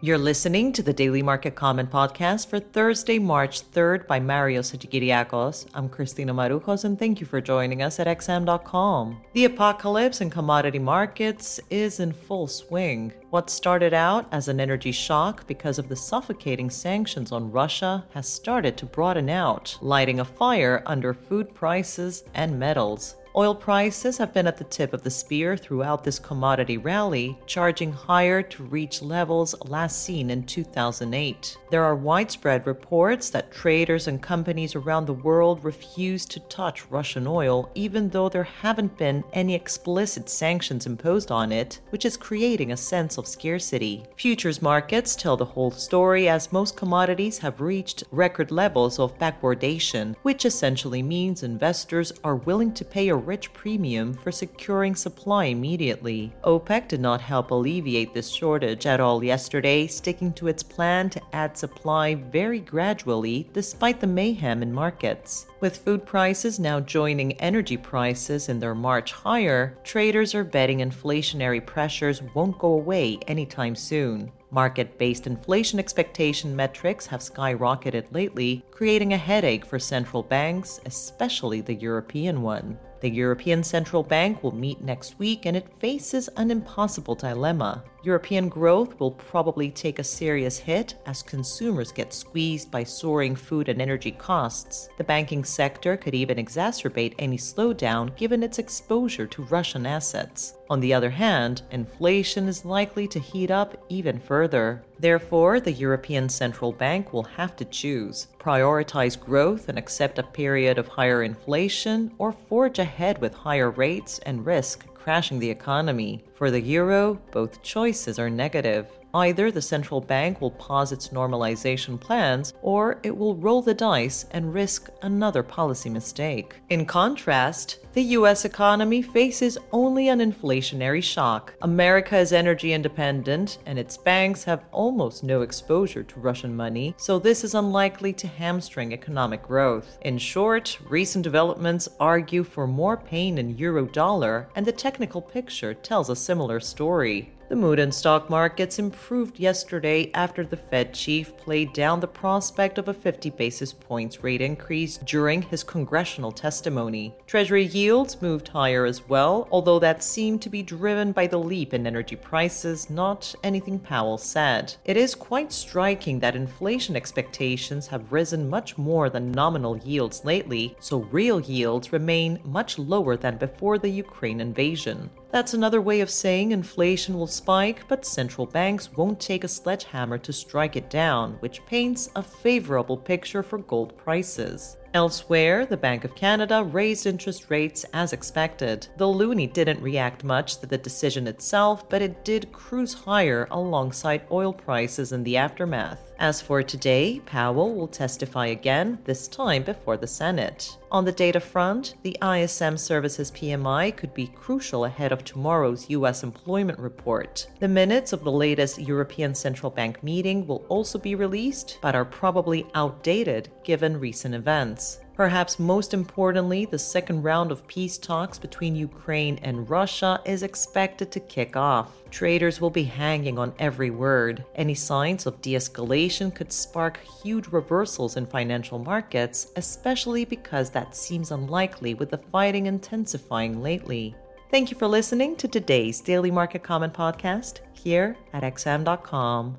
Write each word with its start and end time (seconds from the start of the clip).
You're 0.00 0.16
listening 0.16 0.72
to 0.74 0.82
the 0.84 0.92
Daily 0.92 1.22
Market 1.24 1.56
Comment 1.56 1.90
podcast 1.90 2.46
for 2.46 2.60
Thursday, 2.60 3.18
March 3.18 3.68
3rd 3.72 4.06
by 4.06 4.20
Mario 4.20 4.60
Hadjikyriacos. 4.60 5.66
I'm 5.74 5.88
Christina 5.88 6.32
Marujos 6.32 6.84
and 6.84 6.96
thank 6.96 7.20
you 7.20 7.26
for 7.26 7.40
joining 7.40 7.82
us 7.82 7.98
at 7.98 8.06
XM.com. 8.06 9.20
The 9.32 9.46
apocalypse 9.46 10.20
in 10.20 10.30
commodity 10.30 10.78
markets 10.78 11.58
is 11.68 11.98
in 11.98 12.12
full 12.12 12.46
swing. 12.46 13.12
What 13.30 13.50
started 13.50 13.92
out 13.92 14.28
as 14.30 14.46
an 14.46 14.60
energy 14.60 14.92
shock 14.92 15.48
because 15.48 15.80
of 15.80 15.88
the 15.88 15.96
suffocating 15.96 16.70
sanctions 16.70 17.32
on 17.32 17.50
Russia 17.50 18.06
has 18.14 18.28
started 18.28 18.76
to 18.76 18.86
broaden 18.86 19.28
out, 19.28 19.76
lighting 19.80 20.20
a 20.20 20.24
fire 20.24 20.80
under 20.86 21.12
food 21.12 21.52
prices 21.56 22.22
and 22.34 22.56
metals. 22.56 23.16
Oil 23.38 23.54
prices 23.54 24.18
have 24.18 24.34
been 24.34 24.48
at 24.48 24.56
the 24.56 24.64
tip 24.64 24.92
of 24.92 25.02
the 25.04 25.10
spear 25.12 25.56
throughout 25.56 26.02
this 26.02 26.18
commodity 26.18 26.76
rally, 26.76 27.38
charging 27.46 27.92
higher 27.92 28.42
to 28.42 28.64
reach 28.64 29.00
levels 29.00 29.54
last 29.66 30.02
seen 30.02 30.28
in 30.28 30.42
2008. 30.42 31.56
There 31.70 31.84
are 31.84 31.94
widespread 31.94 32.66
reports 32.66 33.30
that 33.30 33.52
traders 33.52 34.08
and 34.08 34.20
companies 34.20 34.74
around 34.74 35.06
the 35.06 35.12
world 35.12 35.62
refuse 35.62 36.26
to 36.26 36.40
touch 36.48 36.90
Russian 36.90 37.28
oil, 37.28 37.70
even 37.76 38.08
though 38.08 38.28
there 38.28 38.42
haven't 38.42 38.98
been 38.98 39.22
any 39.32 39.54
explicit 39.54 40.28
sanctions 40.28 40.86
imposed 40.86 41.30
on 41.30 41.52
it, 41.52 41.78
which 41.90 42.04
is 42.04 42.16
creating 42.16 42.72
a 42.72 42.76
sense 42.76 43.18
of 43.18 43.28
scarcity. 43.28 44.02
Futures 44.16 44.60
markets 44.60 45.14
tell 45.14 45.36
the 45.36 45.44
whole 45.44 45.70
story 45.70 46.28
as 46.28 46.50
most 46.50 46.76
commodities 46.76 47.38
have 47.38 47.60
reached 47.60 48.02
record 48.10 48.50
levels 48.50 48.98
of 48.98 49.16
backwardation, 49.20 50.16
which 50.22 50.44
essentially 50.44 51.04
means 51.04 51.44
investors 51.44 52.12
are 52.24 52.34
willing 52.34 52.74
to 52.74 52.84
pay 52.84 53.10
a 53.10 53.27
rich 53.28 53.52
premium 53.52 54.14
for 54.14 54.32
securing 54.32 54.94
supply 54.94 55.44
immediately. 55.44 56.32
OPEC 56.44 56.88
did 56.88 57.00
not 57.00 57.20
help 57.20 57.50
alleviate 57.50 58.14
this 58.14 58.30
shortage 58.30 58.86
at 58.86 59.00
all 59.00 59.22
yesterday, 59.22 59.86
sticking 59.86 60.32
to 60.32 60.48
its 60.48 60.62
plan 60.62 61.10
to 61.10 61.20
add 61.34 61.56
supply 61.56 62.14
very 62.14 62.58
gradually 62.58 63.48
despite 63.52 64.00
the 64.00 64.06
mayhem 64.06 64.62
in 64.62 64.72
markets. 64.72 65.46
With 65.60 65.76
food 65.76 66.06
prices 66.06 66.58
now 66.58 66.80
joining 66.80 67.34
energy 67.34 67.76
prices 67.76 68.48
in 68.48 68.58
their 68.58 68.74
march 68.74 69.12
higher, 69.12 69.76
traders 69.84 70.34
are 70.34 70.44
betting 70.44 70.78
inflationary 70.78 71.64
pressures 71.64 72.22
won't 72.34 72.58
go 72.58 72.72
away 72.72 73.18
anytime 73.26 73.76
soon. 73.76 74.32
Market 74.50 74.96
based 74.96 75.26
inflation 75.26 75.78
expectation 75.78 76.56
metrics 76.56 77.04
have 77.04 77.20
skyrocketed 77.20 78.06
lately, 78.12 78.64
creating 78.70 79.12
a 79.12 79.18
headache 79.18 79.66
for 79.66 79.78
central 79.78 80.22
banks, 80.22 80.80
especially 80.86 81.60
the 81.60 81.74
European 81.74 82.40
one. 82.40 82.78
The 83.00 83.10
European 83.10 83.62
Central 83.62 84.02
Bank 84.02 84.42
will 84.42 84.54
meet 84.54 84.80
next 84.80 85.18
week 85.18 85.46
and 85.46 85.56
it 85.56 85.72
faces 85.78 86.28
an 86.36 86.50
impossible 86.50 87.14
dilemma. 87.14 87.84
European 88.02 88.48
growth 88.48 88.98
will 88.98 89.12
probably 89.12 89.70
take 89.70 89.98
a 89.98 90.04
serious 90.04 90.58
hit 90.58 90.96
as 91.06 91.22
consumers 91.22 91.92
get 91.92 92.12
squeezed 92.12 92.70
by 92.70 92.82
soaring 92.82 93.36
food 93.36 93.68
and 93.68 93.80
energy 93.80 94.10
costs. 94.10 94.88
The 94.98 95.04
banking 95.04 95.44
sector 95.44 95.96
could 95.96 96.14
even 96.14 96.38
exacerbate 96.38 97.14
any 97.18 97.38
slowdown 97.38 98.16
given 98.16 98.42
its 98.42 98.58
exposure 98.58 99.26
to 99.28 99.42
Russian 99.44 99.86
assets. 99.86 100.54
On 100.70 100.80
the 100.80 100.92
other 100.92 101.10
hand, 101.10 101.62
inflation 101.70 102.46
is 102.46 102.64
likely 102.64 103.08
to 103.08 103.18
heat 103.18 103.50
up 103.50 103.82
even 103.88 104.18
further. 104.18 104.82
Therefore, 104.98 105.60
the 105.60 105.72
European 105.72 106.28
Central 106.28 106.72
Bank 106.72 107.12
will 107.12 107.22
have 107.22 107.56
to 107.56 107.64
choose 107.64 108.26
prioritize 108.38 109.18
growth 109.18 109.68
and 109.68 109.78
accept 109.78 110.18
a 110.18 110.22
period 110.22 110.76
of 110.76 110.88
higher 110.88 111.22
inflation, 111.22 112.12
or 112.18 112.32
forge 112.32 112.78
ahead 112.78 113.20
with 113.20 113.32
higher 113.32 113.70
rates 113.70 114.18
and 114.20 114.44
risk 114.44 114.84
crashing 115.08 115.38
the 115.38 115.48
economy. 115.48 116.22
For 116.34 116.50
the 116.50 116.60
euro, 116.60 117.18
both 117.32 117.62
choices 117.62 118.18
are 118.18 118.28
negative. 118.28 118.88
Either 119.14 119.50
the 119.50 119.62
central 119.62 120.02
bank 120.02 120.40
will 120.40 120.50
pause 120.50 120.92
its 120.92 121.08
normalization 121.08 121.98
plans, 121.98 122.52
or 122.60 122.98
it 123.02 123.16
will 123.16 123.34
roll 123.36 123.62
the 123.62 123.72
dice 123.72 124.26
and 124.32 124.52
risk 124.52 124.90
another 125.00 125.42
policy 125.42 125.88
mistake. 125.88 126.56
In 126.68 126.84
contrast, 126.84 127.78
the 127.94 128.02
US 128.18 128.44
economy 128.44 129.00
faces 129.00 129.56
only 129.72 130.08
an 130.08 130.20
inflationary 130.20 131.02
shock. 131.02 131.54
America 131.62 132.18
is 132.18 132.32
energy 132.32 132.74
independent, 132.74 133.58
and 133.64 133.78
its 133.78 133.96
banks 133.96 134.44
have 134.44 134.66
almost 134.72 135.24
no 135.24 135.40
exposure 135.40 136.02
to 136.02 136.20
Russian 136.20 136.54
money, 136.54 136.94
so 136.98 137.18
this 137.18 137.42
is 137.44 137.54
unlikely 137.54 138.12
to 138.12 138.28
hamstring 138.28 138.92
economic 138.92 139.42
growth. 139.42 139.98
In 140.02 140.18
short, 140.18 140.78
recent 140.88 141.24
developments 141.24 141.88
argue 141.98 142.44
for 142.44 142.66
more 142.66 142.98
pain 142.98 143.38
in 143.38 143.56
euro 143.56 143.86
dollar, 143.86 144.48
and 144.54 144.66
the 144.66 144.72
technical 144.98 145.22
picture 145.22 145.74
tells 145.74 146.10
a 146.10 146.16
similar 146.16 146.58
story. 146.58 147.30
The 147.48 147.56
mood 147.56 147.78
in 147.78 147.92
stock 147.92 148.28
markets 148.28 148.78
improved 148.78 149.38
yesterday 149.38 150.10
after 150.12 150.44
the 150.44 150.58
Fed 150.58 150.92
chief 150.92 151.34
played 151.38 151.72
down 151.72 152.00
the 152.00 152.06
prospect 152.06 152.76
of 152.76 152.88
a 152.88 152.92
50 152.92 153.30
basis 153.30 153.72
points 153.72 154.22
rate 154.22 154.42
increase 154.42 154.98
during 154.98 155.40
his 155.40 155.64
congressional 155.64 156.30
testimony. 156.30 157.14
Treasury 157.26 157.64
yields 157.64 158.20
moved 158.20 158.48
higher 158.48 158.84
as 158.84 159.08
well, 159.08 159.48
although 159.50 159.78
that 159.78 160.04
seemed 160.04 160.42
to 160.42 160.50
be 160.50 160.62
driven 160.62 161.10
by 161.10 161.26
the 161.26 161.38
leap 161.38 161.72
in 161.72 161.86
energy 161.86 162.16
prices, 162.16 162.90
not 162.90 163.34
anything 163.42 163.78
Powell 163.78 164.18
said. 164.18 164.74
It 164.84 164.98
is 164.98 165.14
quite 165.14 165.50
striking 165.50 166.20
that 166.20 166.36
inflation 166.36 166.96
expectations 166.96 167.86
have 167.86 168.12
risen 168.12 168.50
much 168.50 168.76
more 168.76 169.08
than 169.08 169.32
nominal 169.32 169.78
yields 169.78 170.22
lately, 170.22 170.76
so 170.80 170.98
real 171.10 171.40
yields 171.40 171.94
remain 171.94 172.40
much 172.44 172.78
lower 172.78 173.16
than 173.16 173.38
before 173.38 173.78
the 173.78 173.88
Ukraine 173.88 174.42
invasion. 174.42 175.08
That's 175.30 175.52
another 175.52 175.82
way 175.82 176.00
of 176.00 176.08
saying 176.08 176.52
inflation 176.52 177.18
will 177.18 177.26
spike, 177.26 177.86
but 177.86 178.06
central 178.06 178.46
banks 178.46 178.90
won't 178.96 179.20
take 179.20 179.44
a 179.44 179.48
sledgehammer 179.48 180.16
to 180.18 180.32
strike 180.32 180.74
it 180.74 180.88
down, 180.88 181.34
which 181.40 181.64
paints 181.66 182.08
a 182.16 182.22
favorable 182.22 182.96
picture 182.96 183.42
for 183.42 183.58
gold 183.58 183.94
prices. 183.98 184.78
Elsewhere, 184.94 185.66
the 185.66 185.76
Bank 185.76 186.04
of 186.04 186.14
Canada 186.14 186.64
raised 186.64 187.06
interest 187.06 187.50
rates 187.50 187.84
as 187.92 188.14
expected. 188.14 188.88
The 188.96 189.04
loonie 189.04 189.52
didn't 189.52 189.82
react 189.82 190.24
much 190.24 190.56
to 190.58 190.66
the 190.66 190.78
decision 190.78 191.26
itself, 191.26 191.86
but 191.90 192.00
it 192.00 192.24
did 192.24 192.50
cruise 192.50 192.94
higher 192.94 193.46
alongside 193.50 194.22
oil 194.32 194.54
prices 194.54 195.12
in 195.12 195.24
the 195.24 195.36
aftermath. 195.36 196.07
As 196.20 196.42
for 196.42 196.64
today, 196.64 197.20
Powell 197.26 197.76
will 197.76 197.86
testify 197.86 198.46
again, 198.46 198.98
this 199.04 199.28
time 199.28 199.62
before 199.62 199.96
the 199.96 200.08
Senate. 200.08 200.76
On 200.90 201.04
the 201.04 201.12
data 201.12 201.38
front, 201.38 201.94
the 202.02 202.16
ISM 202.20 202.76
Services 202.76 203.30
PMI 203.30 203.96
could 203.96 204.12
be 204.14 204.26
crucial 204.26 204.84
ahead 204.84 205.12
of 205.12 205.22
tomorrow's 205.22 205.88
U.S. 205.90 206.24
employment 206.24 206.80
report. 206.80 207.46
The 207.60 207.68
minutes 207.68 208.12
of 208.12 208.24
the 208.24 208.32
latest 208.32 208.80
European 208.80 209.32
Central 209.32 209.70
Bank 209.70 210.02
meeting 210.02 210.44
will 210.44 210.64
also 210.68 210.98
be 210.98 211.14
released, 211.14 211.78
but 211.80 211.94
are 211.94 212.04
probably 212.04 212.66
outdated 212.74 213.50
given 213.62 214.00
recent 214.00 214.34
events. 214.34 214.98
Perhaps 215.18 215.58
most 215.58 215.94
importantly, 215.94 216.64
the 216.64 216.78
second 216.78 217.24
round 217.24 217.50
of 217.50 217.66
peace 217.66 217.98
talks 217.98 218.38
between 218.38 218.76
Ukraine 218.76 219.40
and 219.42 219.68
Russia 219.68 220.20
is 220.24 220.44
expected 220.44 221.10
to 221.10 221.18
kick 221.18 221.56
off. 221.56 221.90
Traders 222.12 222.60
will 222.60 222.70
be 222.70 222.84
hanging 222.84 223.36
on 223.36 223.52
every 223.58 223.90
word. 223.90 224.44
Any 224.54 224.74
signs 224.74 225.26
of 225.26 225.42
de 225.42 225.54
escalation 225.54 226.32
could 226.32 226.52
spark 226.52 227.00
huge 227.20 227.48
reversals 227.48 228.16
in 228.16 228.26
financial 228.26 228.78
markets, 228.78 229.50
especially 229.56 230.24
because 230.24 230.70
that 230.70 230.94
seems 230.94 231.32
unlikely 231.32 231.94
with 231.94 232.10
the 232.10 232.18
fighting 232.30 232.66
intensifying 232.66 233.60
lately. 233.60 234.14
Thank 234.52 234.70
you 234.70 234.78
for 234.78 234.86
listening 234.86 235.34
to 235.38 235.48
today's 235.48 236.00
Daily 236.00 236.30
Market 236.30 236.62
Comment 236.62 236.94
podcast 236.94 237.58
here 237.72 238.16
at 238.32 238.44
XM.com. 238.44 239.58